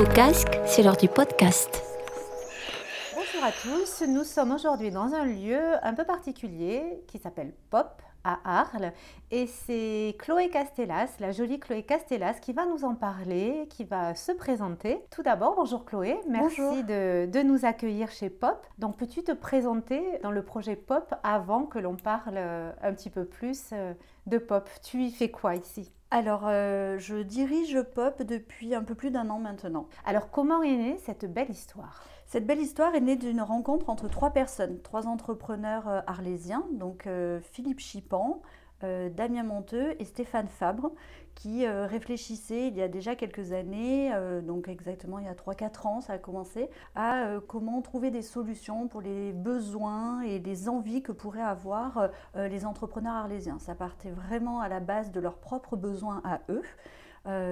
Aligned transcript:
vos 0.00 0.06
c'est 0.64 0.82
l'heure 0.82 0.96
du 0.96 1.08
podcast. 1.08 1.82
Bonjour 3.14 3.44
à 3.44 3.52
tous, 3.52 4.06
nous 4.08 4.24
sommes 4.24 4.52
aujourd'hui 4.52 4.90
dans 4.90 5.12
un 5.12 5.26
lieu 5.26 5.60
un 5.82 5.92
peu 5.92 6.04
particulier 6.04 7.02
qui 7.06 7.18
s'appelle 7.18 7.52
Pop 7.68 8.00
à 8.24 8.38
Arles 8.44 8.92
et 9.30 9.46
c'est 9.46 10.16
Chloé 10.18 10.48
Castellas, 10.48 11.08
la 11.20 11.32
jolie 11.32 11.60
Chloé 11.60 11.82
Castellas 11.82 12.34
qui 12.34 12.52
va 12.52 12.66
nous 12.66 12.84
en 12.84 12.94
parler, 12.94 13.66
qui 13.70 13.84
va 13.84 14.14
se 14.14 14.32
présenter. 14.32 15.04
Tout 15.10 15.22
d'abord, 15.22 15.54
bonjour 15.56 15.84
Chloé, 15.84 16.18
merci 16.28 16.84
De, 16.84 17.26
de, 17.26 17.42
nous 17.42 17.64
accueillir 17.64 18.10
chez 18.10 18.30
Pop. 18.30 18.66
Donc 18.78 18.96
peux-tu 18.96 19.22
te 19.22 19.32
présenter 19.32 20.02
dans 20.22 20.30
le 20.30 20.42
projet 20.42 20.76
Pop 20.76 21.14
avant 21.22 21.64
que 21.64 21.78
l'on 21.78 21.96
parle 21.96 22.38
un 22.38 22.92
petit 22.92 23.10
peu 23.10 23.24
plus 23.24 23.70
euh, 23.72 23.94
de 24.26 24.38
Pop? 24.38 24.68
Tu 24.82 25.02
y 25.02 25.10
fais 25.10 25.30
quoi 25.30 25.54
ici? 25.54 25.92
Alors, 26.12 26.42
euh, 26.46 26.98
je 26.98 27.16
dirige 27.16 27.80
Pop 27.82 28.22
depuis 28.22 28.74
un 28.74 28.82
peu 28.82 28.96
plus 28.96 29.10
d'un 29.10 29.30
an 29.30 29.38
maintenant. 29.38 29.86
Alors, 30.04 30.30
comment 30.30 30.62
est 30.62 30.76
née 30.76 30.96
cette 30.98 31.32
belle 31.32 31.50
histoire? 31.50 32.04
Cette 32.30 32.46
belle 32.46 32.60
histoire 32.60 32.94
est 32.94 33.00
née 33.00 33.16
d'une 33.16 33.40
rencontre 33.40 33.90
entre 33.90 34.06
trois 34.06 34.30
personnes, 34.30 34.80
trois 34.82 35.08
entrepreneurs 35.08 35.88
euh, 35.88 36.00
arlésiens, 36.06 36.64
donc 36.70 37.08
euh, 37.08 37.40
Philippe 37.40 37.80
Chipan, 37.80 38.40
euh, 38.84 39.10
Damien 39.10 39.42
Monteux 39.42 40.00
et 40.00 40.04
Stéphane 40.04 40.46
Fabre, 40.46 40.92
qui 41.34 41.66
réfléchissaient 41.66 42.68
il 42.68 42.76
y 42.76 42.82
a 42.82 42.86
déjà 42.86 43.16
quelques 43.16 43.50
années, 43.50 44.12
donc 44.42 44.68
exactement 44.68 45.18
il 45.18 45.24
y 45.24 45.28
a 45.28 45.34
3-4 45.34 45.86
ans 45.86 46.00
ça 46.00 46.14
a 46.14 46.18
commencé, 46.18 46.68
à 46.94 47.36
comment 47.48 47.80
trouver 47.82 48.10
des 48.10 48.20
solutions 48.20 48.88
pour 48.88 49.00
les 49.00 49.32
besoins 49.32 50.20
et 50.20 50.38
les 50.38 50.68
envies 50.68 51.02
que 51.02 51.12
pourraient 51.12 51.40
avoir 51.40 52.10
les 52.34 52.66
entrepreneurs 52.66 53.14
arlésiens. 53.14 53.58
Ça 53.58 53.74
partait 53.74 54.10
vraiment 54.10 54.60
à 54.60 54.68
la 54.68 54.80
base 54.80 55.12
de 55.12 55.20
leurs 55.20 55.38
propres 55.38 55.76
besoins 55.76 56.20
à 56.24 56.40
eux. 56.50 56.62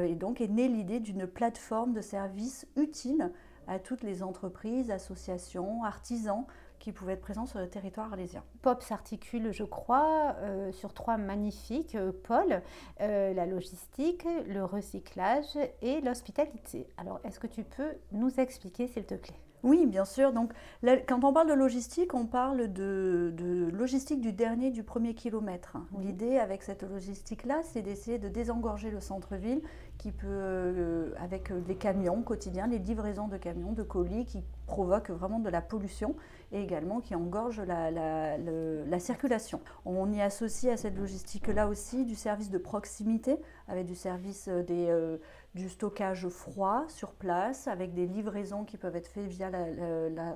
et 0.05 0.17
donc 0.17 0.43
est 0.43 0.49
née 0.49 0.69
l'idée 0.69 1.01
d'une 1.01 1.27
plateforme 1.27 1.95
de 1.95 2.03
services 2.03 2.67
utile 2.77 3.33
à 3.69 3.79
toutes 3.79 4.03
les 4.03 4.23
entreprises, 4.23 4.91
associations, 4.91 5.85
artisans 5.85 6.45
qui 6.79 6.93
pouvaient 6.93 7.15
être 7.15 7.21
présents 7.21 7.47
sur 7.47 7.59
le 7.59 7.69
territoire 7.69 8.13
arlésien. 8.13 8.43
POP 8.63 8.83
s'articule, 8.83 9.53
je 9.53 9.65
crois, 9.65 10.37
euh, 10.39 10.73
sur 10.73 10.95
trois 10.95 11.17
magnifiques 11.17 11.95
euh, 11.95 12.13
pôles, 12.13 12.63
euh, 13.01 13.35
la 13.35 13.47
logistique, 13.47 14.25
le 14.47 14.65
recyclage 14.65 15.59
et 15.83 16.01
l'hospitalité. 16.01 16.87
Alors, 16.97 17.21
est-ce 17.25 17.41
que 17.41 17.47
tu 17.47 17.65
peux 17.65 17.93
nous 18.13 18.41
expliquer, 18.41 18.87
s'il 18.87 19.05
te 19.05 19.15
plaît? 19.15 19.39
Oui, 19.63 19.87
bien 19.87 20.05
sûr. 20.05 20.33
Donc, 20.33 20.53
quand 20.83 21.25
on 21.25 21.33
parle 21.33 21.49
de 21.49 21.55
logistique, 21.55 22.15
on 22.15 22.27
parle 22.27 22.73
de, 22.73 23.71
logistique 23.73 24.21
du 24.21 24.33
dernier, 24.33 24.71
du 24.71 24.83
premier 24.83 25.15
kilomètre. 25.15 25.77
L'idée 25.99 26.39
avec 26.39 26.63
cette 26.63 26.83
logistique-là, 26.83 27.61
c'est 27.65 27.83
d'essayer 27.83 28.19
de 28.19 28.29
désengorger 28.29 28.91
le 28.91 29.01
centre-ville, 29.01 29.61
qui 29.99 30.13
peut, 30.13 30.27
euh, 30.29 31.13
avec 31.19 31.51
les 31.67 31.75
camions 31.75 32.23
quotidiens, 32.23 32.69
les 32.69 32.79
livraisons 32.79 33.27
de 33.27 33.37
camions, 33.37 33.73
de 33.73 33.83
colis, 33.83 34.27
qui 34.27 34.45
provoquent 34.67 35.11
vraiment 35.11 35.41
de 35.41 35.49
la 35.49 35.61
pollution 35.61 36.15
et 36.53 36.63
également 36.63 37.01
qui 37.01 37.15
engorgent 37.15 37.63
la, 37.63 38.99
circulation. 39.01 39.61
On 39.85 40.13
y 40.13 40.21
associe 40.21 40.73
à 40.73 40.77
cette 40.77 40.97
logistique-là 40.97 41.69
aussi 41.69 42.05
du 42.05 42.15
service 42.15 42.51
de 42.51 42.59
proximité, 42.59 43.37
avec 43.67 43.87
du 43.87 43.95
service 43.95 44.49
euh, 44.49 44.63
des, 44.63 44.87
euh, 44.89 45.19
du 45.55 45.69
stockage 45.69 46.29
froid 46.29 46.85
sur 46.89 47.13
place, 47.13 47.69
avec 47.69 47.95
des 47.95 48.07
livraisons 48.07 48.65
qui 48.65 48.77
peuvent 48.77 48.97
être 48.97 49.09
faites 49.09 49.27
via 49.27 49.51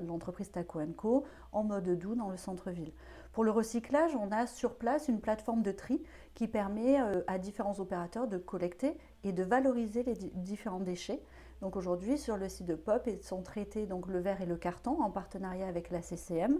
l'entreprise 0.02 0.50
Taco 0.50 0.80
Co 0.96 1.24
en 1.52 1.64
mode 1.64 1.98
doux 1.98 2.14
dans 2.14 2.30
le 2.30 2.36
centre-ville. 2.36 2.92
Pour 3.32 3.44
le 3.44 3.50
recyclage, 3.50 4.14
on 4.14 4.30
a 4.30 4.46
sur 4.46 4.74
place 4.74 5.08
une 5.08 5.20
plateforme 5.20 5.62
de 5.62 5.72
tri 5.72 6.02
qui 6.34 6.48
permet 6.48 7.00
euh, 7.00 7.22
à 7.26 7.38
différents 7.38 7.80
opérateurs 7.80 8.28
de 8.28 8.36
collecter 8.36 8.98
et 9.24 9.32
de 9.32 9.42
valoriser 9.42 10.02
les 10.02 10.14
différents 10.34 10.80
déchets. 10.80 11.22
Donc 11.62 11.76
aujourd'hui, 11.76 12.18
sur 12.18 12.36
le 12.36 12.48
site 12.48 12.66
de 12.66 12.74
POP, 12.74 13.08
sont 13.22 13.42
traités 13.42 13.86
donc 13.86 14.08
le 14.08 14.18
verre 14.18 14.42
et 14.42 14.46
le 14.46 14.56
carton 14.56 15.00
en 15.00 15.10
partenariat 15.10 15.66
avec 15.66 15.90
la 15.90 16.02
CCM, 16.02 16.58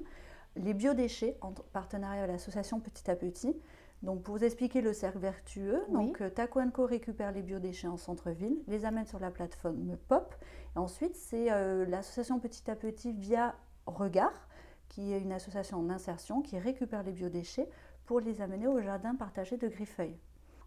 les 0.57 0.75
biodéchets 0.75 1.37
en 1.41 1.53
partenariat 1.73 2.23
avec 2.23 2.33
l'association 2.33 2.81
Petit 2.81 3.11
à 3.11 3.17
Petit. 3.17 3.57
Donc 4.03 4.23
pour 4.23 4.37
vous 4.37 4.45
expliquer 4.45 4.81
le 4.81 4.93
cercle 4.93 5.19
vertueux, 5.19 5.81
donc 5.91 6.21
euh, 6.21 6.29
Taco 6.29 6.61
Co 6.73 6.87
récupère 6.87 7.31
les 7.31 7.43
biodéchets 7.43 7.87
en 7.87 7.97
centre-ville, 7.97 8.59
les 8.67 8.85
amène 8.85 9.07
sur 9.07 9.21
la 9.21 9.31
plateforme 9.31 9.97
POP. 10.09 10.35
Et 10.75 10.79
ensuite, 10.79 11.15
c'est 11.15 11.53
euh, 11.53 11.87
l'association 11.87 12.41
Petit 12.41 12.69
à 12.71 12.75
Petit 12.75 13.13
via 13.13 13.55
Regard 13.87 14.49
qui 14.93 15.13
est 15.13 15.21
une 15.21 15.33
association 15.33 15.79
en 15.79 15.89
insertion 15.89 16.43
qui 16.43 16.59
récupère 16.59 17.03
les 17.03 17.13
biodéchets 17.13 17.69
pour 18.05 18.21
les 18.21 18.43
amener 18.43 18.67
au 18.67 18.81
jardin 18.83 19.15
partagé 19.15 19.57
de 19.57 19.67
Griffeuil. 19.67 20.19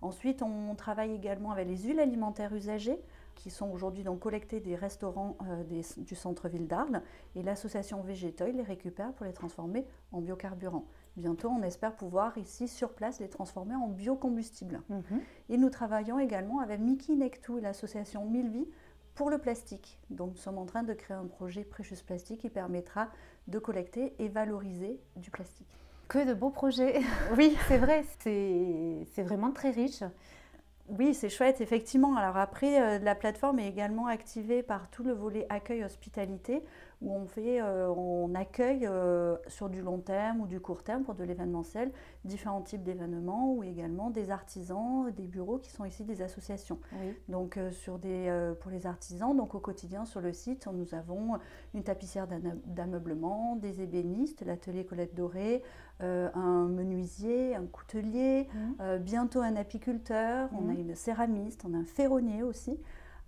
Ensuite, 0.01 0.41
on 0.41 0.73
travaille 0.75 1.13
également 1.13 1.51
avec 1.51 1.67
les 1.67 1.77
huiles 1.77 1.99
alimentaires 1.99 2.53
usagées 2.53 2.99
qui 3.35 3.49
sont 3.49 3.69
aujourd'hui 3.69 4.03
donc 4.03 4.19
collectées 4.19 4.59
des 4.59 4.75
restaurants 4.75 5.37
euh, 5.47 5.63
du 5.97 6.15
centre-ville 6.15 6.67
d'Arles 6.67 7.01
et 7.35 7.43
l'association 7.43 8.01
Végétoil 8.01 8.55
les 8.55 8.63
récupère 8.63 9.13
pour 9.13 9.25
les 9.25 9.33
transformer 9.33 9.85
en 10.11 10.21
biocarburant. 10.21 10.85
Bientôt, 11.17 11.49
on 11.49 11.61
espère 11.63 11.95
pouvoir 11.95 12.37
ici 12.37 12.67
sur 12.67 12.93
place 12.93 13.19
les 13.19 13.29
transformer 13.29 13.75
en 13.75 13.87
biocombustible. 13.87 14.81
Mhm. 14.89 15.21
Et 15.49 15.57
nous 15.57 15.69
travaillons 15.69 16.19
également 16.19 16.59
avec 16.59 16.79
Miki 16.79 17.15
Nectou 17.15 17.57
et 17.57 17.61
l'association 17.61 18.25
Mille 18.25 18.65
pour 19.15 19.29
le 19.29 19.37
plastique. 19.37 19.97
Donc 20.09 20.31
nous 20.31 20.37
sommes 20.37 20.57
en 20.57 20.65
train 20.65 20.83
de 20.83 20.93
créer 20.93 21.15
un 21.15 21.25
projet 21.25 21.63
Precious 21.63 22.03
Plastique 22.05 22.41
qui 22.41 22.49
permettra 22.49 23.09
de 23.47 23.59
collecter 23.59 24.13
et 24.19 24.27
valoriser 24.27 24.99
du 25.15 25.31
plastique. 25.31 25.67
Que 26.09 26.27
de 26.27 26.33
beaux 26.33 26.51
projets. 26.51 26.99
Oui, 27.37 27.57
c'est 27.67 27.77
vrai, 27.77 28.03
c'est 28.19 29.23
vraiment 29.23 29.51
très 29.51 29.71
riche. 29.71 30.03
Oui, 30.87 31.15
c'est 31.15 31.29
chouette, 31.29 31.61
effectivement. 31.61 32.15
Alors 32.15 32.37
après, 32.37 32.79
euh, 32.79 32.99
la 32.99 33.15
plateforme 33.15 33.57
est 33.59 33.67
également 33.67 34.05
activée 34.05 34.61
par 34.61 34.89
tout 34.91 35.03
le 35.03 35.13
volet 35.13 35.47
accueil 35.49 35.83
hospitalité, 35.83 36.61
où 37.01 37.13
on, 37.13 37.25
fait, 37.25 37.61
euh, 37.61 37.89
on 37.89 38.33
accueille 38.35 38.85
euh, 38.85 39.37
sur 39.47 39.69
du 39.69 39.81
long 39.81 39.99
terme 39.99 40.41
ou 40.41 40.47
du 40.47 40.59
court 40.59 40.83
terme 40.83 41.03
pour 41.03 41.15
de 41.15 41.23
l'événementiel 41.23 41.91
différents 42.23 42.61
types 42.61 42.83
d'événements 42.83 43.53
ou 43.53 43.63
également 43.63 44.09
des 44.09 44.31
artisans, 44.31 45.11
des 45.11 45.27
bureaux 45.27 45.57
qui 45.57 45.71
sont 45.71 45.85
ici 45.85 46.03
des 46.03 46.21
associations. 46.21 46.79
Donc 47.29 47.59
sur 47.71 47.99
des, 47.99 48.53
pour 48.59 48.71
les 48.71 48.87
artisans, 48.87 49.35
donc 49.35 49.53
au 49.55 49.59
quotidien 49.59 50.05
sur 50.05 50.21
le 50.21 50.33
site, 50.33 50.67
nous 50.73 50.95
avons 50.95 51.37
une 51.73 51.83
tapissière 51.83 52.27
d'ameublement, 52.65 53.55
des 53.55 53.81
ébénistes, 53.81 54.43
l'atelier 54.45 54.85
Colette 54.85 55.13
Dorée, 55.13 55.61
un 55.99 56.67
menuisier, 56.67 57.55
un 57.55 57.65
coutelier, 57.65 58.47
mmh. 58.53 58.97
bientôt 58.97 59.41
un 59.41 59.55
apiculteur, 59.55 60.49
on 60.53 60.69
a 60.69 60.73
mmh. 60.73 60.79
une 60.79 60.95
céramiste, 60.95 61.63
on 61.69 61.73
a 61.73 61.77
un 61.77 61.85
ferronnier 61.85 62.43
aussi. 62.43 62.79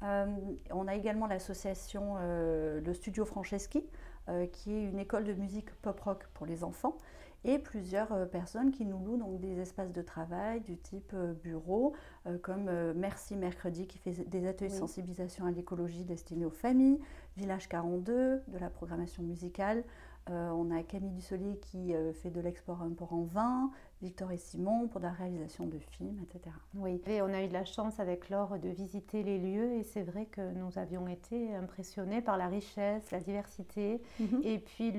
Euh, 0.04 0.26
on 0.72 0.88
a 0.88 0.96
également 0.96 1.28
l'association 1.28 2.16
euh, 2.20 2.82
Le 2.82 2.94
Studio 2.94 3.26
Franceschi, 3.26 3.84
euh, 4.30 4.46
qui 4.46 4.74
est 4.74 4.84
une 4.84 5.00
école 5.00 5.24
de 5.24 5.34
musique 5.34 5.72
pop-rock 5.82 6.28
pour 6.34 6.46
les 6.46 6.64
enfants, 6.64 6.98
et 7.44 7.60
plusieurs 7.60 8.28
personnes 8.30 8.72
qui 8.72 8.84
nous 8.84 8.98
louent 8.98 9.18
donc 9.18 9.40
des 9.40 9.60
espaces 9.60 9.94
de 9.94 10.02
travail 10.02 10.60
du 10.62 10.76
type 10.76 11.16
bureau, 11.44 11.94
comme 12.42 12.70
Merci 12.94 13.36
Mercredi 13.38 13.86
qui 13.86 14.00
fait 14.00 14.28
des 14.28 14.48
ateliers 14.48 14.72
de 14.72 14.76
sensibilisation 14.76 15.46
à 15.46 15.52
l'écologie 15.52 16.04
destinés 16.04 16.46
aux 16.46 16.50
familles, 16.50 17.00
Village 17.38 17.70
42, 17.70 18.42
de 18.48 18.58
la 18.58 18.72
programmation 18.72 19.22
musicale, 19.22 19.84
euh, 20.30 20.50
on 20.50 20.72
a 20.72 20.84
Camille 20.84 21.12
Dussolier 21.12 21.58
qui 21.58 21.94
fait 22.22 22.32
de 22.32 22.42
l'export 22.42 22.82
import 22.82 23.14
en 23.14 23.24
vin, 23.24 23.72
Victor 24.02 24.32
et 24.32 24.38
Simon 24.38 24.88
pour 24.88 25.02
la 25.02 25.12
réalisation 25.12 25.66
de 25.66 25.80
films, 25.80 26.20
etc. 26.22 26.56
Oui, 26.76 27.02
et 27.08 27.22
on 27.22 27.34
a 27.34 27.44
eu 27.44 27.48
de 27.48 27.54
la 27.54 27.66
chance 27.66 28.00
avec 28.00 28.30
Laure 28.30 28.60
de 28.60 28.70
visiter 28.70 29.24
les 29.24 29.40
lieux 29.40 29.74
et 29.74 29.84
c'est 29.84 30.04
vrai 30.04 30.26
que 30.26 30.52
nous 30.52 30.78
avions 30.78 31.08
été 31.08 31.56
impressionnés 31.56 32.22
par 32.22 32.38
la 32.38 32.48
richesse, 32.48 33.10
la 33.12 33.20
diversité 33.20 34.02
mhm. 34.20 34.42
et 34.44 34.60
puis 34.60 34.94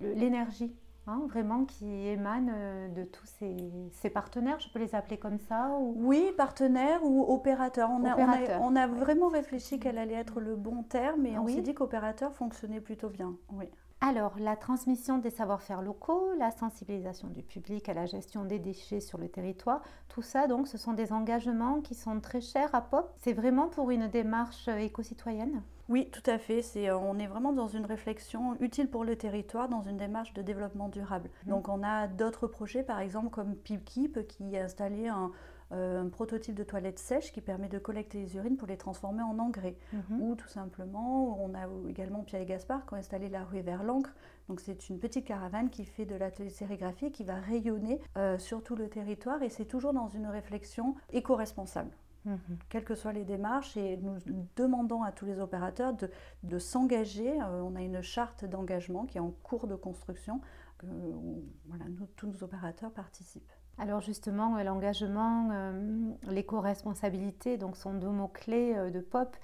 l'énergie. 0.00 0.74
Hein, 1.06 1.22
vraiment 1.28 1.64
qui 1.64 2.06
émane 2.08 2.52
euh, 2.54 2.88
de 2.88 3.04
tous 3.04 3.26
ces, 3.26 4.10
partenaires, 4.10 4.60
je 4.60 4.68
peux 4.68 4.78
les 4.78 4.94
appeler 4.94 5.16
comme 5.16 5.38
ça 5.38 5.70
Oui, 5.80 6.30
partenaires 6.36 7.02
ou 7.02 7.24
opérateurs. 7.32 7.90
On, 7.90 8.76
A, 8.76 8.86
vraiment 8.86 9.28
réfléchi 9.28 9.80
quel 9.80 9.96
allait 9.96 10.14
être 10.14 10.40
le 10.40 10.56
bon 10.56 10.82
terme 10.82 11.24
et 11.26 11.38
on 11.38 11.48
s'est 11.48 11.62
dit 11.62 11.74
qu'opérateur 11.74 12.34
fonctionnait 12.34 12.80
plutôt 12.80 13.08
bien. 13.08 13.34
Oui. 13.50 13.66
Alors, 14.02 14.32
la 14.38 14.56
transmission 14.56 15.18
des 15.18 15.28
savoir-faire 15.28 15.82
locaux, 15.82 16.32
la 16.38 16.50
sensibilisation 16.50 17.28
du 17.28 17.42
public 17.42 17.86
à 17.86 17.92
la 17.92 18.06
gestion 18.06 18.46
des 18.46 18.58
déchets 18.58 19.00
sur 19.00 19.18
le 19.18 19.28
territoire, 19.28 19.82
tout 20.08 20.22
ça, 20.22 20.46
donc, 20.46 20.68
ce 20.68 20.78
sont 20.78 20.94
des 20.94 21.12
engagements 21.12 21.82
qui 21.82 21.94
sont 21.94 22.18
très 22.18 22.40
chers 22.40 22.74
à 22.74 22.80
POP. 22.80 23.12
C'est 23.18 23.34
vraiment 23.34 23.68
pour 23.68 23.90
une 23.90 24.08
démarche 24.08 24.68
éco-citoyenne? 24.68 25.62
Oui, 25.90 26.08
tout 26.10 26.22
à 26.30 26.38
fait. 26.38 26.62
Euh, 26.76 26.96
on 26.96 27.18
est 27.18 27.26
vraiment 27.26 27.52
dans 27.52 27.66
une 27.66 27.84
réflexion 27.84 28.56
utile 28.60 28.88
pour 28.88 29.04
le 29.04 29.16
territoire, 29.16 29.68
dans 29.68 29.82
une 29.82 29.98
démarche 29.98 30.32
de 30.32 30.40
développement 30.40 30.88
durable. 30.88 31.28
Mmh. 31.44 31.50
Donc 31.50 31.68
on 31.68 31.82
a 31.82 32.06
d'autres 32.06 32.46
projets, 32.46 32.82
par 32.82 33.00
exemple 33.00 33.28
comme 33.28 33.54
PipKeep, 33.54 34.26
qui 34.28 34.56
a 34.56 34.64
installé 34.64 35.08
un, 35.08 35.24
euh, 35.24 35.28
un 35.70 36.08
prototype 36.08 36.54
de 36.54 36.64
toilette 36.64 36.98
sèche 36.98 37.32
qui 37.32 37.40
permet 37.40 37.68
de 37.68 37.78
collecter 37.78 38.18
les 38.18 38.36
urines 38.36 38.56
pour 38.56 38.66
les 38.66 38.76
transformer 38.76 39.22
en 39.22 39.38
engrais. 39.38 39.76
Mhm. 39.92 40.22
Ou 40.22 40.34
tout 40.34 40.48
simplement, 40.48 41.42
on 41.42 41.54
a 41.54 41.66
également 41.88 42.22
Pierre 42.22 42.42
et 42.42 42.46
Gaspard 42.46 42.86
qui 42.86 42.94
ont 42.94 42.96
installé 42.96 43.28
la 43.28 43.44
rue 43.44 43.60
vers 43.60 43.84
l'encre. 43.84 44.14
Donc 44.48 44.60
c'est 44.60 44.88
une 44.88 44.98
petite 44.98 45.26
caravane 45.26 45.70
qui 45.70 45.84
fait 45.84 46.06
de 46.06 46.16
la 46.16 46.30
sérigraphie 46.30 47.12
qui 47.12 47.24
va 47.24 47.36
rayonner 47.36 48.00
euh, 48.16 48.38
sur 48.38 48.62
tout 48.62 48.74
le 48.74 48.88
territoire 48.88 49.42
et 49.42 49.48
c'est 49.48 49.64
toujours 49.64 49.92
dans 49.92 50.08
une 50.08 50.26
réflexion 50.26 50.96
éco-responsable. 51.12 51.90
Mhm. 52.24 52.38
Quelles 52.68 52.84
que 52.84 52.94
soient 52.94 53.12
les 53.12 53.24
démarches, 53.24 53.76
et 53.76 53.96
nous 53.96 54.18
demandons 54.56 55.02
à 55.02 55.12
tous 55.12 55.24
les 55.24 55.40
opérateurs 55.40 55.94
de, 55.94 56.10
de 56.42 56.58
s'engager. 56.58 57.40
Euh, 57.40 57.62
on 57.62 57.76
a 57.76 57.80
une 57.80 58.02
charte 58.02 58.44
d'engagement 58.44 59.06
qui 59.06 59.18
est 59.18 59.22
en 59.22 59.30
cours 59.42 59.66
de 59.66 59.74
construction, 59.74 60.40
où 60.82 61.44
voilà, 61.66 61.84
tous 62.16 62.26
nos 62.26 62.42
opérateurs 62.42 62.90
participent. 62.90 63.52
Alors 63.80 64.02
justement, 64.02 64.62
l'engagement, 64.62 65.48
euh, 65.52 66.12
l'éco-responsabilité, 66.28 67.56
donc 67.56 67.78
sont 67.78 67.94
deux 67.94 68.10
mots-clés 68.10 68.74
euh, 68.76 68.90
de 68.90 69.00
POP. 69.00 69.34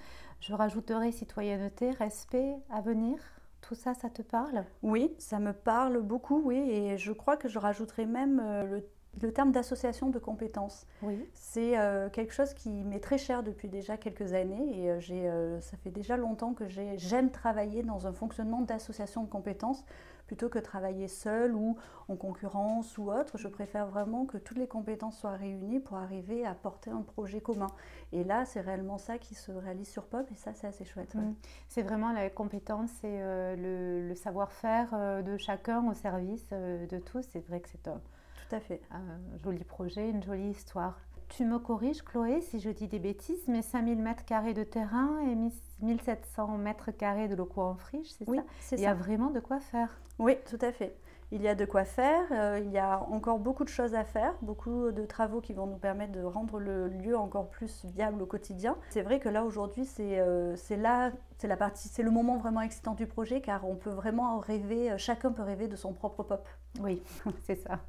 Je 0.41 0.53
rajouterai 0.53 1.11
citoyenneté, 1.11 1.89
respect, 1.89 2.55
avenir. 2.69 3.17
Tout 3.61 3.73
ça, 3.73 3.95
ça 3.95 4.11
te 4.11 4.21
parle? 4.21 4.63
Oui, 4.83 5.11
ça 5.17 5.39
me 5.39 5.53
parle 5.53 6.03
beaucoup, 6.03 6.39
oui. 6.45 6.57
Et 6.57 6.99
je 6.99 7.11
crois 7.13 7.35
que 7.35 7.49
je 7.49 7.57
rajouterai 7.57 8.05
même 8.05 8.37
le 8.69 8.87
le 9.21 9.31
terme 9.31 9.51
d'association 9.51 10.09
de 10.09 10.19
compétences, 10.19 10.85
oui. 11.01 11.27
c'est 11.33 11.77
euh, 11.77 12.09
quelque 12.09 12.33
chose 12.33 12.53
qui 12.53 12.69
m'est 12.69 12.99
très 12.99 13.17
cher 13.17 13.43
depuis 13.43 13.67
déjà 13.67 13.97
quelques 13.97 14.33
années 14.33 14.83
et 14.83 14.91
euh, 14.91 14.99
euh, 15.11 15.61
ça 15.61 15.77
fait 15.77 15.89
déjà 15.89 16.17
longtemps 16.17 16.53
que 16.53 16.65
j'aime 16.67 17.31
travailler 17.31 17.83
dans 17.83 18.07
un 18.07 18.13
fonctionnement 18.13 18.61
d'association 18.61 19.23
de 19.23 19.29
compétences 19.29 19.83
plutôt 20.27 20.49
que 20.49 20.59
travailler 20.59 21.07
seul 21.07 21.55
ou 21.55 21.77
en 22.09 22.17
concurrence 22.17 22.97
ou 22.97 23.09
autre. 23.11 23.37
Je 23.37 23.47
préfère 23.47 23.87
vraiment 23.87 24.25
que 24.25 24.37
toutes 24.37 24.57
les 24.57 24.67
compétences 24.67 25.17
soient 25.17 25.31
réunies 25.31 25.79
pour 25.79 25.95
arriver 25.95 26.45
à 26.45 26.53
porter 26.53 26.89
un 26.89 27.01
projet 27.01 27.39
commun. 27.39 27.67
Et 28.11 28.25
là, 28.25 28.43
c'est 28.43 28.59
réellement 28.59 28.97
ça 28.97 29.17
qui 29.19 29.35
se 29.35 29.53
réalise 29.53 29.87
sur 29.87 30.03
POP 30.03 30.29
et 30.29 30.35
ça, 30.35 30.53
c'est 30.53 30.67
assez 30.67 30.83
chouette. 30.83 31.15
Mmh. 31.15 31.33
C'est 31.69 31.81
vraiment 31.81 32.11
la 32.11 32.29
compétence 32.29 32.91
et 33.05 33.19
le, 33.55 34.13
savoir-faire 34.15 35.23
de 35.23 35.37
chacun 35.37 35.89
au 35.89 35.93
service 35.93 36.49
de 36.49 36.99
tous. 36.99 37.23
C'est 37.31 37.47
vrai 37.47 37.61
que 37.61 37.69
c'est 37.69 37.87
un 37.87 38.01
tout 38.47 38.55
à 38.55 38.59
fait. 38.59 38.81
Un 38.91 39.37
joli 39.43 39.63
projet, 39.63 40.09
une 40.09 40.23
jolie 40.23 40.51
histoire. 40.51 40.99
Tu 41.29 41.43
me 41.43 41.59
corriges, 41.59 42.03
Chloé, 42.03 42.39
si 42.41 42.59
je 42.59 42.69
dis 42.69 42.87
des 42.87 42.99
bêtises, 42.99 43.47
mais 43.47 43.61
5000 43.61 44.01
mètres 44.01 44.23
carrés 44.23 44.53
de 44.53 44.63
terrain 44.63 45.19
et 45.29 45.35
1700 45.83 46.57
mètres 46.57 46.91
carrés 46.91 47.27
de 47.27 47.35
locaux 47.35 47.61
en 47.61 47.75
friche, 47.75 48.09
c'est 48.11 48.27
oui, 48.29 48.39
ça? 48.61 48.75
Il 48.77 48.81
y 48.81 48.85
a 48.85 48.93
vraiment 48.93 49.29
de 49.29 49.41
quoi 49.41 49.59
faire. 49.59 49.99
Oui, 50.19 50.37
tout 50.49 50.59
à 50.61 50.71
fait. 50.71 50.97
Il 51.31 51.41
y 51.41 51.47
a 51.49 51.55
de 51.55 51.65
quoi 51.65 51.83
faire, 51.83 52.23
euh, 52.31 52.61
il 52.63 52.71
y 52.71 52.77
a 52.77 53.01
encore 53.11 53.39
beaucoup 53.39 53.65
de 53.65 53.69
choses 53.69 53.93
à 53.95 54.05
faire, 54.05 54.33
beaucoup 54.41 54.91
de 54.91 55.05
travaux 55.05 55.41
qui 55.41 55.51
vont 55.51 55.67
nous 55.67 55.77
permettre 55.77 56.13
de 56.13 56.23
rendre 56.23 56.57
le 56.57 56.87
lieu 56.87 57.17
encore 57.17 57.49
plus 57.49 57.83
viable 57.83 58.21
au 58.21 58.25
quotidien. 58.25 58.77
C'est 58.89 59.01
vrai 59.01 59.19
que 59.19 59.27
là 59.27 59.43
aujourd'hui, 59.43 59.83
c'est 59.83 60.19
euh, 60.19 60.55
là, 60.77 61.11
c'est 61.37 61.47
la 61.47 61.57
partie, 61.57 61.89
c'est 61.89 62.03
le 62.03 62.11
moment 62.11 62.37
vraiment 62.37 62.61
excitant 62.61 62.93
du 62.93 63.07
projet 63.07 63.41
car 63.41 63.67
on 63.67 63.75
peut 63.75 63.89
vraiment 63.89 64.39
rêver, 64.39 64.91
euh, 64.91 64.97
chacun 64.97 65.33
peut 65.33 65.43
rêver 65.43 65.67
de 65.67 65.75
son 65.75 65.91
propre 65.91 66.23
pop. 66.23 66.47
Oui, 66.79 67.03
c'est 67.45 67.55
ça. 67.57 67.81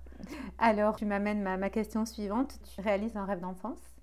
Alors, 0.58 0.96
tu 0.96 1.06
m'amènes 1.06 1.42
ma, 1.42 1.56
ma 1.56 1.70
question 1.70 2.04
suivante. 2.06 2.58
Tu 2.74 2.80
réalises 2.80 3.16
un 3.16 3.24
rêve 3.24 3.40
d'enfance? 3.40 3.97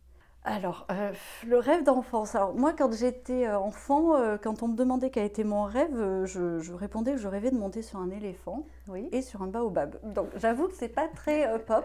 Alors, 0.46 0.86
euh, 0.92 1.12
le 1.48 1.58
rêve 1.58 1.84
d'enfance. 1.84 2.36
Alors, 2.36 2.54
moi, 2.54 2.72
quand 2.78 2.94
j'étais 2.94 3.48
euh, 3.48 3.58
enfant, 3.58 4.16
euh, 4.16 4.38
quand 4.42 4.62
on 4.62 4.68
me 4.68 4.76
demandait 4.76 5.10
quel 5.10 5.26
était 5.26 5.44
mon 5.44 5.64
rêve, 5.64 6.26
je, 6.26 6.72
répondais 6.72 7.14
que 7.14 7.18
je 7.18 7.28
rêvais 7.28 7.50
de 7.50 7.58
monter 7.58 7.82
sur 7.82 8.00
un 8.00 8.12
éléphant 8.12 8.64
et 9.12 9.24
sur 9.24 9.42
un 9.42 9.48
baobab. 9.48 9.98
Donc, 10.04 10.28
j'avoue 10.38 10.68
que 10.68 10.76
c'est 10.76 10.88
pas 10.88 11.08
très 11.08 11.60
pop. 11.66 11.84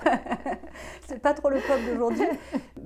c'est 1.09 1.21
pas 1.21 1.33
trop 1.33 1.49
le 1.49 1.57
pop 1.57 1.79
d'aujourd'hui. 1.89 2.27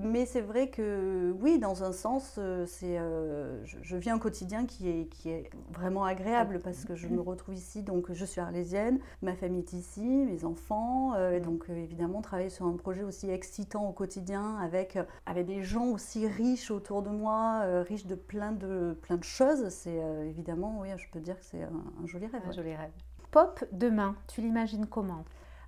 Mais 0.05 0.27
c'est 0.27 0.41
vrai 0.41 0.69
que, 0.69 1.35
oui, 1.41 1.59
dans 1.59 1.83
un 1.83 1.93
sens, 1.93 2.39
c'est, 2.67 2.99
je, 2.99 3.77
je, 3.83 3.97
vis 3.97 4.11
un 4.11 4.19
quotidien 4.19 4.67
qui 4.67 4.89
est, 4.89 5.07
qui 5.07 5.31
est 5.31 5.51
vraiment 5.73 6.05
agréable 6.05 6.61
parce 6.63 6.85
que 6.85 6.95
je 6.95 7.09
me 7.09 7.21
retrouve 7.21 7.55
ici. 7.55 7.83
Donc, 7.83 8.13
je 8.13 8.25
suis 8.25 8.41
arlésienne, 8.41 9.01
ma 9.23 9.35
famille 9.35 9.61
est 9.61 9.73
ici, 9.73 10.03
mes 10.03 10.45
enfants. 10.45 11.17
et 11.31 11.41
donc, 11.41 11.65
évidemment, 11.69 12.21
travailler 12.21 12.51
sur 12.51 12.67
un 12.67 12.77
projet 12.77 13.03
aussi 13.03 13.31
excitant 13.31 13.89
au 13.89 13.93
quotidien 13.93 14.57
avec, 14.59 14.99
avec 15.27 15.47
des 15.47 15.63
gens 15.63 15.87
aussi 15.87 16.27
riches 16.27 16.71
autour 16.71 17.03
de 17.03 17.11
moi, 17.11 17.63
euh, 17.65 17.83
riches 17.83 18.07
de 18.07 18.15
plein 18.15 18.53
de, 18.53 18.97
plein 19.03 19.17
de 19.17 19.25
choses, 19.25 19.69
c'est 19.69 20.03
euh, 20.03 20.29
évidemment, 20.29 20.79
oui, 20.81 20.89
je 20.97 21.09
peux 21.11 21.21
dire 21.21 21.39
que 21.39 21.45
c'est 21.45 21.63
un, 21.63 22.07
joli 22.07 22.27
rêve. 22.27 22.43
Un 22.47 22.53
joli 22.53 22.75
rêve. 22.75 22.91
Pop 23.31 23.65
demain, 23.73 24.15
tu 24.29 24.41
l'imagines 24.41 24.87
comment? 24.87 25.25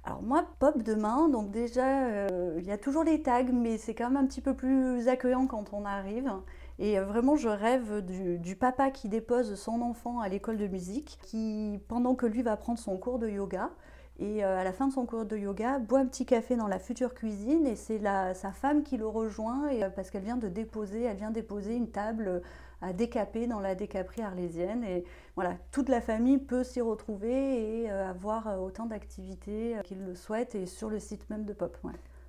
Alors 0.06 0.22
moi, 0.22 0.46
pop 0.60 0.80
demain, 0.84 1.28
donc 1.28 1.50
déjà, 1.50 2.06
euh, 2.06 2.54
il 2.58 2.64
y 2.64 2.70
a 2.70 2.78
toujours 2.78 3.02
les 3.02 3.22
tags, 3.22 3.42
mais 3.52 3.76
c'est 3.76 3.92
quand 3.92 4.08
même 4.08 4.22
un 4.22 4.26
petit 4.26 4.40
peu 4.40 4.54
plus 4.54 5.08
accueillant 5.08 5.48
quand 5.48 5.72
on 5.72 5.84
arrive. 5.84 6.30
Et 6.78 7.00
vraiment, 7.00 7.34
je 7.34 7.48
rêve 7.48 8.02
du 8.02 8.54
papa 8.54 8.92
qui 8.92 9.08
dépose 9.08 9.56
son 9.56 9.82
enfant 9.82 10.20
à 10.20 10.28
l'école 10.28 10.58
de 10.58 10.68
musique, 10.68 11.18
qui, 11.22 11.80
pendant 11.88 12.14
que 12.14 12.24
lui 12.24 12.42
va 12.42 12.56
prendre 12.56 12.78
son 12.78 12.96
cours 12.98 13.18
de 13.18 13.28
yoga, 13.28 13.70
et 14.18 14.44
euh, 14.44 14.58
à 14.58 14.64
la 14.64 14.72
fin 14.72 14.88
de 14.88 14.92
son 14.92 15.04
cours 15.04 15.26
de 15.26 15.36
yoga, 15.36 15.78
boit 15.78 15.98
un 15.98 16.06
petit 16.06 16.24
café 16.24 16.56
dans 16.56 16.68
la 16.68 16.78
future 16.78 17.12
cuisine 17.14 17.66
et 17.66 17.76
c'est 17.76 18.00
sa 18.34 18.52
femme 18.52 18.82
qui 18.82 18.96
le 18.96 19.06
rejoint 19.06 19.68
et, 19.68 19.84
euh, 19.84 19.90
parce 19.90 20.10
qu'elle 20.10 20.22
vient 20.22 20.38
de 20.38 20.48
déposer, 20.48 21.02
elle 21.02 21.16
vient 21.16 21.30
déposer 21.30 21.74
une 21.74 21.90
table 21.90 22.42
à 22.80 22.92
décaper 22.92 23.46
dans 23.46 23.60
la 23.60 23.74
décaperie 23.74 24.22
arlésienne. 24.22 24.84
Et 24.84 25.04
voilà, 25.34 25.54
toute 25.70 25.88
la 25.88 26.00
famille 26.00 26.38
peut 26.38 26.64
s'y 26.64 26.80
retrouver 26.80 27.82
et 27.82 27.90
euh, 27.90 28.08
avoir 28.08 28.62
autant 28.62 28.86
d'activités 28.86 29.76
qu'il 29.84 30.04
le 30.04 30.14
souhaite 30.14 30.54
et 30.54 30.66
sur 30.66 30.88
le 30.88 30.98
site 30.98 31.28
même 31.28 31.44
de 31.44 31.52
Pop. 31.52 31.76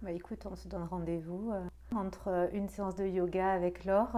Bah 0.02 0.12
écoute, 0.12 0.46
on 0.50 0.56
se 0.56 0.68
donne 0.68 0.84
rendez-vous 0.84 1.52
entre 1.96 2.50
une 2.54 2.70
séance 2.70 2.96
de 2.96 3.06
yoga 3.06 3.50
avec 3.50 3.86
Laure 3.86 4.16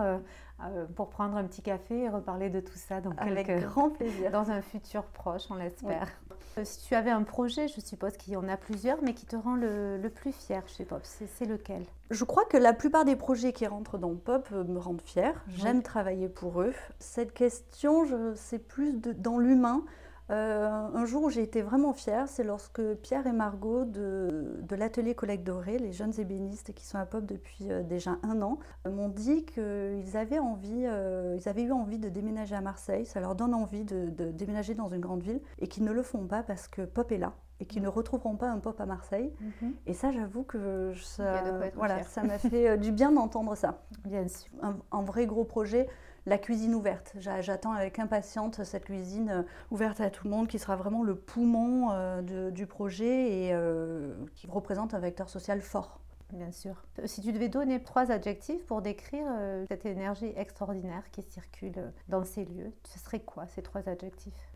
pour 0.95 1.09
prendre 1.09 1.37
un 1.37 1.45
petit 1.45 1.61
café 1.61 2.03
et 2.03 2.09
reparler 2.09 2.49
de 2.49 2.59
tout 2.59 2.77
ça 2.77 2.99
dans 3.01 3.11
avec 3.17 3.49
grand 3.61 3.89
plaisir. 3.91 4.31
dans 4.31 4.51
un 4.51 4.61
futur 4.61 5.03
proche, 5.03 5.43
on 5.49 5.55
l'espère. 5.55 6.09
Euh, 6.57 6.63
si 6.65 6.81
tu 6.87 6.95
avais 6.95 7.11
un 7.11 7.23
projet, 7.23 7.67
je 7.67 7.79
suppose 7.79 8.17
qu'il 8.17 8.33
y 8.33 8.35
en 8.35 8.47
a 8.47 8.57
plusieurs, 8.57 9.01
mais 9.01 9.13
qui 9.13 9.25
te 9.25 9.35
rend 9.35 9.55
le, 9.55 9.99
plus 10.13 10.31
fier 10.31 10.63
chez 10.67 10.85
Pop, 10.85 11.01
c'est 11.03 11.45
lequel? 11.45 11.83
Je 12.09 12.23
crois 12.23 12.45
que 12.45 12.57
la 12.57 12.73
plupart 12.73 13.05
des 13.05 13.15
projets 13.15 13.53
qui 13.53 13.67
rentrent 13.67 13.97
dans 13.97 14.15
Pop 14.15 14.47
euh, 14.51 14.63
me 14.63 14.79
rendent 14.79 15.01
fière. 15.01 15.43
J'aime 15.47 15.83
travailler 15.83 16.27
pour 16.27 16.61
eux. 16.61 16.73
Cette 16.99 17.33
question, 17.33 18.05
c'est 18.35 18.59
plus 18.59 18.99
dans 18.99 19.37
l'humain. 19.37 19.83
Euh, 20.31 20.69
un 20.93 21.05
jour 21.05 21.23
où 21.23 21.29
j'ai 21.29 21.41
été 21.41 21.61
vraiment 21.61 21.93
fière, 21.93 22.27
c'est 22.27 22.43
lorsque 22.43 22.81
Pierre 22.95 23.25
et 23.25 23.31
Margot 23.31 23.85
de, 23.85 24.61
l'atelier 24.69 25.15
Collecte 25.15 25.43
Doré, 25.43 25.79
les 25.79 25.91
jeunes 25.91 26.13
ébénistes 26.19 26.73
qui 26.73 26.85
sont 26.85 26.99
à 26.99 27.05
Pop 27.05 27.25
depuis 27.25 27.71
euh, 27.71 27.81
déjà 27.81 28.17
un 28.21 28.41
an, 28.41 28.59
m'ont 28.87 29.09
dit 29.09 29.45
qu'ils 29.45 30.15
avaient, 30.17 30.39
envie, 30.39 30.85
euh, 30.85 31.37
ils 31.39 31.49
avaient 31.49 31.63
eu 31.63 31.71
envie 31.71 31.97
de 31.97 32.09
déménager 32.09 32.55
à 32.55 32.61
Marseille. 32.61 33.05
Ça 33.05 33.19
leur 33.19 33.35
donne 33.35 33.53
envie 33.53 33.83
de, 33.83 34.09
déménager 34.31 34.75
dans 34.75 34.89
une 34.89 35.01
grande 35.01 35.23
ville 35.23 35.41
et 35.59 35.67
qu'ils 35.67 35.83
ne 35.83 35.91
le 35.91 36.03
font 36.03 36.27
pas 36.27 36.43
parce 36.43 36.67
que 36.67 36.83
Pop 36.83 37.11
est 37.11 37.17
là 37.17 37.33
et 37.61 37.65
qu'ils 37.65 37.81
ne 37.81 37.89
retrouveront 37.89 38.37
pas 38.37 38.49
un 38.49 38.59
pop 38.59 38.79
à 38.79 38.85
Marseille. 38.85 39.33
Mhm. 39.41 39.73
Et 39.85 39.93
ça, 39.93 40.11
j'avoue 40.11 40.43
que 40.43 40.93
ça, 40.95 41.43
voilà, 41.75 42.03
ça 42.03 42.23
m'a 42.23 42.37
fait 42.37 42.77
du 42.77 42.93
bien 42.93 43.11
d'entendre 43.11 43.53
ça. 43.55 43.81
Bien 44.05 44.29
sûr. 44.29 44.49
un, 44.61 45.01
vrai 45.01 45.25
gros 45.25 45.43
projet 45.43 45.89
la 46.25 46.37
cuisine 46.37 46.75
ouverte. 46.75 47.13
J'attends 47.17 47.71
avec 47.71 47.99
impatience 47.99 48.61
cette 48.63 48.85
cuisine 48.85 49.29
euh, 49.29 49.43
ouverte 49.71 50.01
à 50.01 50.09
tout 50.09 50.27
le 50.27 50.31
monde 50.31 50.47
qui 50.47 50.59
sera 50.59 50.75
vraiment 50.75 51.03
le 51.03 51.15
poumon 51.15 51.89
euh, 51.91 52.51
du 52.51 52.67
projet 52.67 53.45
et 53.45 53.53
euh, 53.53 54.13
qui 54.35 54.47
représente 54.47 54.93
un 54.93 54.99
vecteur 54.99 55.29
social 55.29 55.61
fort. 55.61 55.99
Bien 56.31 56.51
sûr. 56.51 56.83
Si 57.05 57.21
tu 57.21 57.31
devais 57.31 57.49
donner 57.49 57.81
trois 57.81 58.11
adjectifs 58.11 58.63
pour 58.67 58.83
décrire 58.83 59.25
cette 59.67 59.87
énergie 59.87 60.31
extraordinaire 60.35 61.09
qui 61.11 61.23
circule 61.23 61.91
dans 62.07 62.23
ces 62.23 62.45
lieux, 62.45 62.71
ce 62.83 62.99
serait 62.99 63.21
quoi 63.21 63.47
ces 63.47 63.63
trois 63.63 63.89
adjectifs? 63.89 64.51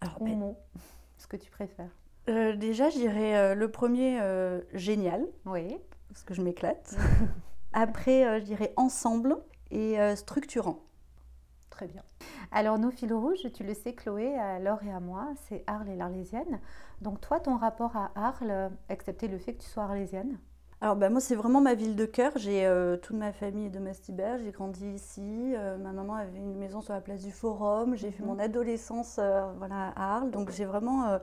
Alors, 0.00 0.20
Ou 0.20 0.26
mots, 0.26 0.58
ce 1.16 1.28
que 1.28 1.36
tu 1.36 1.52
préfères 1.52 1.90
Déjà, 2.26 2.90
je 2.90 2.96
dirais 2.96 3.54
le 3.54 3.70
premier 3.70 4.18
génial. 4.72 5.24
Oui. 5.46 5.76
Parce 6.08 6.24
que 6.24 6.34
je 6.34 6.42
m'éclate. 6.42 6.96
Après, 7.72 8.40
je 8.40 8.44
dirais 8.44 8.72
ensemble 8.76 9.36
et 9.70 9.96
structurant. 10.16 10.80
Très 11.74 11.88
bien. 11.88 12.02
Alors, 12.52 12.78
nos 12.78 12.92
fils 12.92 13.12
rouges, 13.12 13.50
tu 13.52 13.64
le 13.64 13.74
sais, 13.74 13.94
Chloé, 13.94 14.38
à 14.38 14.60
Laure 14.60 14.84
et 14.84 14.92
à 14.92 15.00
moi, 15.00 15.32
c'est 15.48 15.64
Arles 15.66 15.88
et 15.88 15.96
l'Arlésienne. 15.96 16.60
Donc, 17.00 17.20
toi, 17.20 17.40
ton 17.40 17.56
rapport 17.56 17.96
à 17.96 18.12
Arles, 18.14 18.70
excepté 18.88 19.26
le 19.26 19.38
fait 19.38 19.54
que 19.54 19.62
tu 19.62 19.68
sois 19.68 19.82
arlésienne? 19.82 20.38
Alors 20.80 20.96
ben, 20.96 21.10
moi 21.10 21.20
c'est 21.22 21.34
vraiment 21.34 21.62
ma 21.62 21.74
ville 21.74 21.96
de 21.96 22.04
cœur, 22.04 22.32
j'ai 22.36 22.66
euh, 22.66 22.98
toute 22.98 23.16
ma 23.16 23.32
famille 23.32 23.70
de 23.70 23.78
Mastibert, 23.78 24.38
j'ai 24.38 24.50
grandi 24.50 24.86
ici, 24.86 25.54
euh, 25.56 25.78
ma 25.78 25.92
maman 25.92 26.14
avait 26.14 26.36
une 26.36 26.56
maison 26.56 26.82
sur 26.82 26.92
la 26.92 27.00
place 27.00 27.22
du 27.22 27.30
Forum, 27.30 27.96
j'ai 27.96 28.10
fait 28.10 28.22
mhm. 28.22 28.28
mon 28.28 28.38
adolescence 28.38 29.16
euh, 29.18 29.50
voilà, 29.56 29.94
à 29.96 30.16
Arles, 30.16 30.30
donc 30.30 30.50
j'ai 30.50 30.66
vraiment 30.66 31.18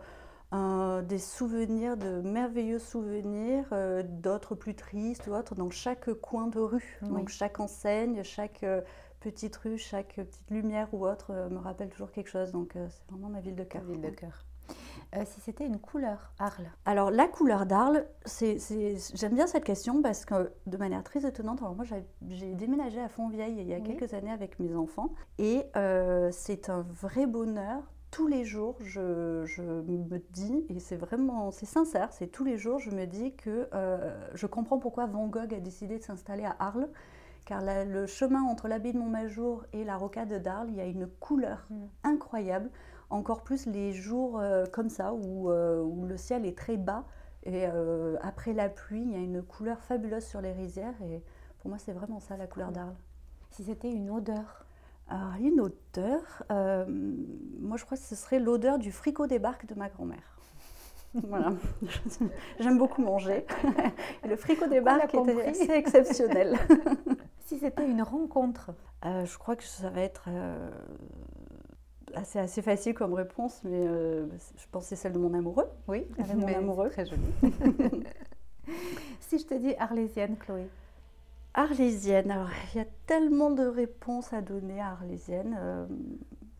des 1.03 1.19
souvenirs, 1.19 1.95
de 1.95 2.21
merveilleux 2.21 2.79
souvenirs, 2.79 3.65
d'autres 4.03 4.55
plus 4.55 4.73
tristes 4.73 5.27
ou 5.27 5.33
autres, 5.33 5.53
dans 5.53 5.69
chaque 5.69 6.11
coin 6.15 6.47
de 6.47 6.59
rue, 6.59 6.99
donc 7.03 7.29
chaque 7.29 7.59
enseigne, 7.59 8.23
chaque 8.23 8.65
petite 9.21 9.55
rue, 9.57 9.77
chaque 9.77 10.15
petite 10.15 10.49
lumière 10.49 10.89
ou 10.93 11.07
autre 11.07 11.31
euh, 11.31 11.49
me 11.49 11.59
rappelle 11.59 11.89
toujours 11.89 12.11
quelque 12.11 12.29
chose. 12.29 12.51
Donc 12.51 12.75
euh, 12.75 12.87
c'est 12.89 13.09
vraiment 13.09 13.29
ma 13.29 13.39
ville 13.39 13.55
de 13.55 13.63
cœur. 13.63 13.83
Ville 13.83 14.01
de 14.01 14.09
cœur. 14.09 14.45
Euh, 15.15 15.23
si 15.25 15.41
c'était 15.41 15.65
une 15.65 15.79
couleur, 15.79 16.31
Arles 16.39 16.71
Alors 16.85 17.11
la 17.11 17.27
couleur 17.27 17.65
d'Arles, 17.65 18.05
c'est, 18.25 18.57
j'aime 19.13 19.35
bien 19.35 19.47
cette 19.47 19.65
question 19.65 20.01
parce 20.01 20.25
que 20.25 20.51
de 20.65 20.77
manière 20.77 21.03
très 21.03 21.25
étonnante, 21.25 21.61
alors 21.61 21.75
moi 21.75 21.85
j'ai 22.29 22.53
déménagé 22.53 23.01
à 23.01 23.09
Fontvieille 23.09 23.57
il 23.59 23.67
y 23.67 23.73
a 23.73 23.81
quelques 23.81 24.13
années 24.13 24.31
avec 24.31 24.59
mes 24.59 24.73
enfants 24.75 25.13
et 25.37 25.65
c'est 26.31 26.69
un 26.69 26.81
vrai 26.81 27.25
bonheur. 27.25 27.83
Tous 28.11 28.27
les 28.27 28.43
jours, 28.43 28.75
je, 28.81 29.45
je 29.45 29.61
me 29.61 30.19
dis, 30.31 30.65
et 30.67 30.79
c'est 30.79 30.97
vraiment, 30.97 31.49
c'est 31.51 31.65
sincère, 31.65 32.11
c'est 32.11 32.27
tous 32.27 32.43
les 32.43 32.57
jours, 32.57 32.79
je 32.79 32.91
me 32.91 33.05
dis 33.05 33.35
que 33.35 33.69
je 34.33 34.47
comprends 34.47 34.79
pourquoi 34.79 35.05
Van 35.07 35.27
Gogh 35.27 35.53
a 35.53 35.59
décidé 35.59 35.97
de 35.97 36.03
s'installer 36.03 36.45
à 36.45 36.55
Arles 36.59 36.89
car 37.51 37.61
la- 37.61 37.83
le 37.83 38.07
chemin 38.07 38.43
entre 38.43 38.69
l'abbaye 38.69 38.93
de 38.93 38.97
Montmajour 38.97 39.65
et 39.73 39.83
la 39.83 39.97
rocade 39.97 40.31
d'Arles, 40.41 40.69
il 40.69 40.75
y 40.77 40.79
a 40.79 40.85
une 40.85 41.05
couleur 41.05 41.67
Mm. 41.69 41.75
incroyable. 42.05 42.69
Encore 43.09 43.43
plus 43.43 43.65
les 43.65 43.91
jours 43.91 44.39
euh, 44.39 44.65
comme 44.71 44.87
ça, 44.87 45.11
où, 45.13 45.49
euh, 45.51 45.81
où 45.83 46.05
le 46.05 46.15
ciel 46.15 46.45
est 46.45 46.57
très 46.57 46.77
bas. 46.77 47.03
Et 47.43 47.65
euh, 47.67 48.15
après 48.21 48.53
la 48.53 48.69
pluie, 48.69 49.01
il 49.01 49.11
y 49.11 49.15
a 49.15 49.19
une 49.19 49.41
couleur 49.43 49.81
fabuleuse 49.81 50.23
sur 50.23 50.39
les 50.39 50.53
rizières. 50.53 50.93
Et 51.03 51.21
pour 51.59 51.67
moi, 51.67 51.77
c'est 51.77 51.91
vraiment 51.91 52.21
ça, 52.21 52.37
la 52.37 52.47
couleur 52.47 52.71
d'Arles. 52.71 52.95
Si 53.49 53.65
c'était 53.65 53.91
une 53.91 54.09
odeur. 54.11 54.65
Alors, 55.09 55.33
une 55.41 55.59
odeur, 55.59 56.43
moi 57.59 57.75
je 57.75 57.83
crois 57.83 57.97
que 57.97 58.03
ce 58.03 58.15
serait 58.15 58.39
l'odeur 58.39 58.77
du 58.79 58.93
fricot 58.93 59.27
des 59.27 59.39
barques 59.39 59.65
de 59.65 59.75
ma 59.75 59.89
grand-mère. 59.89 60.37
Voilà, 61.27 61.51
j'aime 62.61 62.77
beaucoup 62.77 63.01
manger. 63.01 63.45
Et 64.23 64.27
le 64.29 64.37
fricot 64.37 64.67
des 64.67 64.79
barques 64.79 65.13
était 65.13 65.49
assez 65.49 65.69
exceptionnel. 65.71 66.57
Si 67.51 67.59
c'était 67.59 67.85
une 67.85 68.01
rencontre. 68.01 68.71
Euh, 69.03 69.25
je 69.25 69.37
crois 69.37 69.57
que 69.57 69.65
ça 69.65 69.89
va 69.89 69.99
être 69.99 70.29
euh, 70.29 70.69
assez, 72.13 72.39
assez 72.39 72.61
facile 72.61 72.93
comme 72.93 73.13
réponse, 73.13 73.59
mais 73.65 73.85
euh, 73.85 74.25
je 74.55 74.65
pense 74.71 74.83
que 74.83 74.89
c'est 74.91 74.95
celle 74.95 75.11
de 75.11 75.19
mon 75.19 75.33
amoureux. 75.33 75.67
Oui, 75.89 76.07
Avec 76.17 76.37
mon 76.37 76.47
amoureux. 76.47 76.87
Très 76.91 77.05
joli. 77.05 77.21
si 79.19 79.37
je 79.37 79.45
te 79.45 79.53
dis 79.53 79.75
arlésienne, 79.75 80.37
Chloé. 80.37 80.65
Arlésienne, 81.53 82.31
alors 82.31 82.47
il 82.73 82.77
y 82.77 82.81
a 82.81 82.87
tellement 83.05 83.51
de 83.51 83.65
réponses 83.65 84.31
à 84.31 84.39
donner 84.39 84.79
à 84.79 84.91
Arlésienne. 84.91 85.59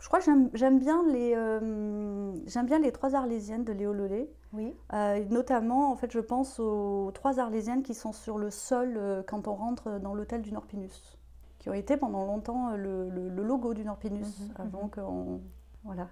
Je 0.01 0.07
crois 0.07 0.19
que 0.19 0.25
j'aime- 0.55 0.79
bien, 0.79 1.03
les, 1.07 1.33
euh, 1.35 2.33
bien 2.65 2.79
les 2.79 2.91
trois 2.91 3.15
Arlésiennes 3.15 3.63
de 3.63 3.71
Léo 3.71 3.93
Lollet. 3.93 4.29
Oui. 4.51 4.75
Euh, 4.93 5.23
notamment, 5.29 5.91
en 5.91 5.95
fait, 5.95 6.11
je 6.11 6.19
pense 6.19 6.59
aux 6.59 7.11
trois 7.13 7.39
Arlésiennes 7.39 7.83
qui 7.83 7.93
sont 7.93 8.11
sur 8.11 8.37
le 8.37 8.49
sol 8.49 8.95
euh, 8.97 9.21
quand 9.25 9.47
on 9.47 9.53
rentre 9.53 9.99
dans 9.99 10.13
l'hôtel 10.15 10.41
du 10.41 10.51
Nord-Pinus, 10.51 11.17
qui 11.59 11.69
ont 11.69 11.73
été 11.73 11.97
pendant 11.97 12.25
longtemps 12.25 12.71
euh, 12.71 12.75
le, 12.77 13.09
le- 13.09 13.29
le 13.29 13.43
logo 13.43 13.73
du 13.75 13.85
Nord-Pinus, 13.85 14.39
Mhm, 14.39 14.53
avant 14.57 14.87
qu'on... 14.89 15.39
Voilà. 15.83 16.07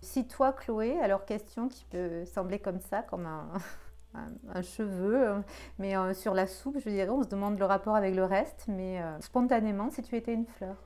Si 0.00 0.26
toi, 0.26 0.52
Chloé, 0.52 0.98
alors 1.00 1.24
question 1.26 1.68
qui 1.68 1.84
peut 1.84 2.24
sembler 2.24 2.58
comme 2.58 2.80
ça, 2.80 3.02
comme 3.02 3.26
un, 3.26 3.48
un- 4.14 4.32
un 4.54 4.62
cheveu, 4.62 5.34
mais 5.78 5.94
sur 6.14 6.32
la 6.34 6.46
soupe, 6.46 6.78
je 6.78 6.88
dirais, 6.88 7.10
on 7.10 7.22
se 7.22 7.28
demande 7.28 7.58
le 7.58 7.64
rapport 7.66 7.94
avec 7.94 8.14
le 8.14 8.24
reste, 8.24 8.64
mais 8.68 9.00
spontanément, 9.20 9.90
si 9.90 10.02
tu 10.02 10.16
étais 10.16 10.32
une 10.32 10.46
fleur. 10.46 10.76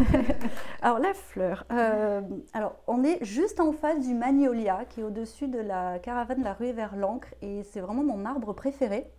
Alors 0.82 0.98
la 0.98 1.14
fleur, 1.14 1.64
euh, 1.72 2.20
alors 2.52 2.76
on 2.86 3.04
est 3.04 3.24
juste 3.24 3.60
en 3.60 3.72
face 3.72 4.00
du 4.00 4.14
magnolia 4.14 4.84
qui 4.88 5.00
est 5.00 5.04
au-dessus 5.04 5.48
de 5.48 5.58
la 5.58 5.98
caravane 5.98 6.40
de 6.40 6.44
la 6.44 6.52
ruée 6.54 6.72
vers 6.72 6.96
l'encre 6.96 7.28
et 7.42 7.62
c'est 7.64 7.80
vraiment 7.80 8.02
mon 8.02 8.24
arbre 8.24 8.52
préféré. 8.52 9.10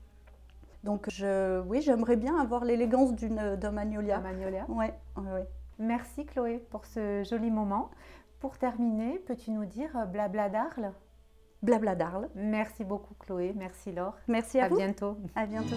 Donc 0.84 1.10
je, 1.10 1.62
oui, 1.62 1.82
j'aimerais 1.82 2.18
bien 2.18 2.38
avoir 2.38 2.66
l'élégance 2.66 3.14
d'un 3.14 3.72
magnolia. 3.72 4.18
La 4.18 4.22
magnolia. 4.22 4.66
Ouais. 4.70 4.94
Merci 5.80 6.26
Chloé 6.26 6.58
pour 6.70 6.86
ce 6.86 7.24
joli 7.24 7.50
moment. 7.52 7.90
Pour 8.40 8.58
terminer, 8.58 9.20
peux-tu 9.26 9.52
nous 9.52 9.66
dire 9.66 9.90
euh, 9.96 10.06
blabla 10.06 10.50
d'Arles? 10.50 10.92
Blabla 11.62 11.96
d'Arles. 11.96 12.28
Merci 12.36 12.84
beaucoup 12.84 13.14
Chloé, 13.20 13.54
merci 13.56 13.94
Laure. 13.94 14.18
Merci 14.28 14.60
à, 14.60 14.66
À 14.66 14.68
vous. 14.68 14.76
bientôt. 14.76 15.18
À 15.36 15.46
bientôt. 15.46 15.76